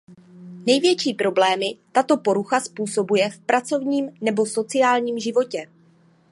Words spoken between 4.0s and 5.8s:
nebo sociálním životě.